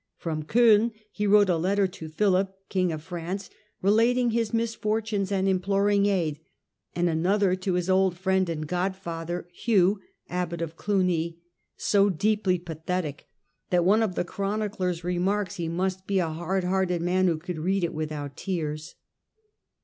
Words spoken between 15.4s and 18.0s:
oma^y he must be a hard hearted man who could read it